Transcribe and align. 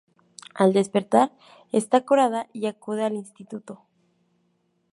Al 0.55 0.73
despertar 0.73 1.31
está 1.71 2.01
curada 2.03 2.47
y 2.53 2.65
acude 2.65 3.03
al 3.05 3.13
instituto. 3.13 3.83